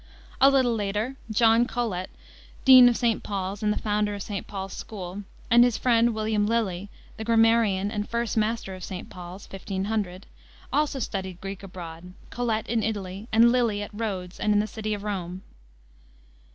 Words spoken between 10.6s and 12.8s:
also studied Greek abroad, Colet